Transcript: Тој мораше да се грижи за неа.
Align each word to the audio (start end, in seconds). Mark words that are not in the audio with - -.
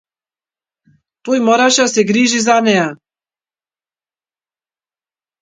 Тој 1.29 1.41
мораше 1.49 1.81
да 1.83 1.91
се 1.97 2.05
грижи 2.13 2.41
за 2.47 2.57
неа. 2.69 2.87